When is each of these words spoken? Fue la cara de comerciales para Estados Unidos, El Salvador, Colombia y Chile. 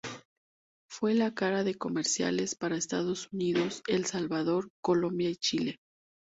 Fue 0.89 1.13
la 1.13 1.35
cara 1.35 1.63
de 1.63 1.75
comerciales 1.75 2.55
para 2.55 2.75
Estados 2.75 3.31
Unidos, 3.31 3.83
El 3.87 4.07
Salvador, 4.07 4.71
Colombia 4.81 5.29
y 5.29 5.35
Chile. 5.35 5.77